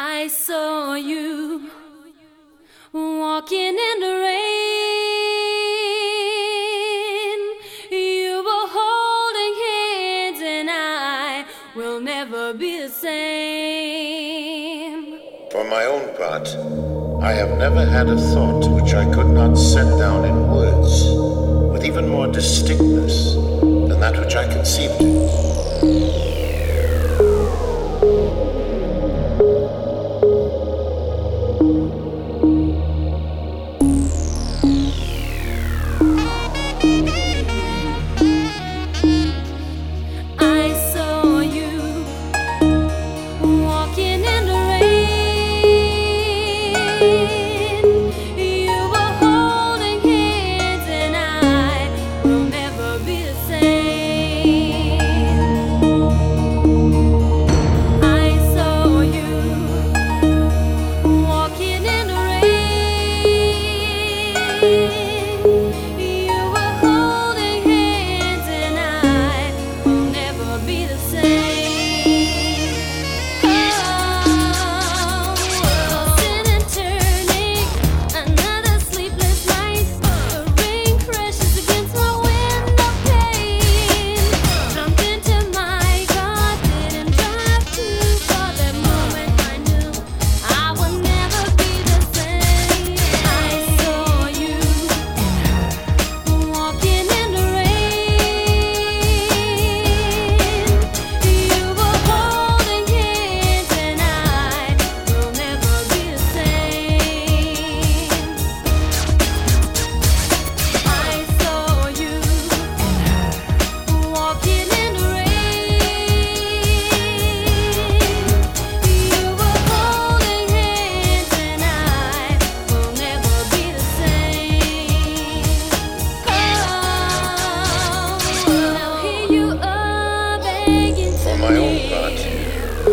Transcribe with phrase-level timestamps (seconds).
[0.00, 1.72] I saw you
[2.92, 4.38] walking in the rain.
[7.90, 13.18] You were holding hands, and I will never be the same.
[15.50, 16.46] For my own part,
[17.20, 21.10] I have never had a thought which I could not set down in words
[21.72, 25.27] with even more distinctness than that which I conceived it.
[64.62, 64.90] Rain.
[64.90, 64.97] You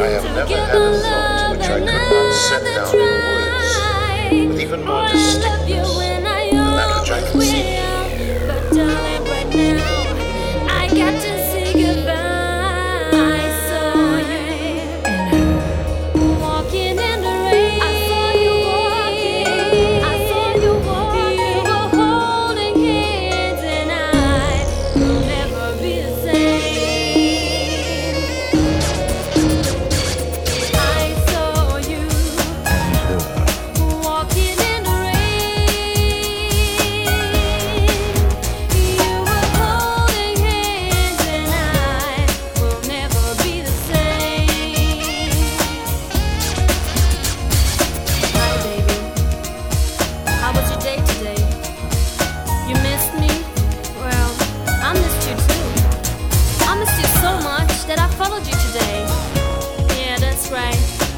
[0.00, 4.60] I have never had a thought which I could not set down in words with
[4.60, 7.81] even more distinctness than that which I conceived.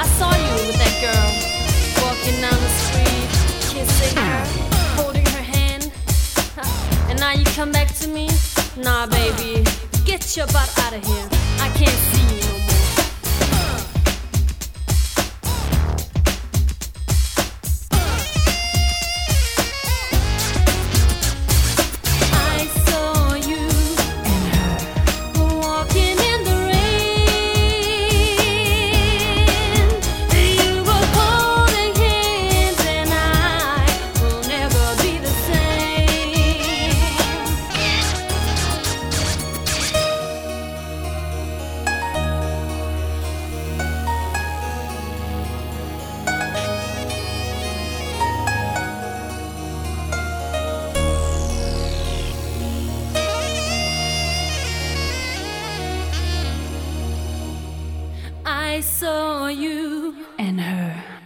[0.00, 1.28] I saw you with that girl
[2.06, 3.28] walking down the street,
[3.68, 4.44] kissing her,
[4.94, 5.90] holding her hand.
[7.10, 8.28] And now you come back to me?
[8.76, 9.64] Nah, baby,
[10.04, 11.28] get your butt out of here.
[11.58, 12.57] I can't see you
[58.78, 61.17] I saw you and her.